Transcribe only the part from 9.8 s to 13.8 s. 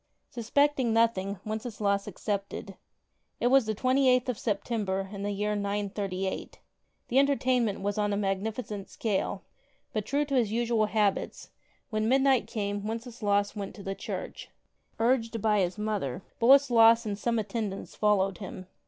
but, true to his usual habits, when midnight came Wenceslaus went